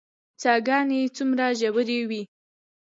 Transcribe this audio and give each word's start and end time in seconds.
څاه 0.41 0.59
ګانې 0.67 1.01
څومره 1.15 1.45
ژورې 1.59 1.99
وي؟ 2.09 2.21